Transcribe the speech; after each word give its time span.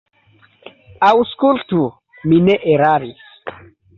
Aŭskultu; 1.07 1.83
mi 2.31 2.39
ne 2.47 2.57
eraris. 2.77 3.29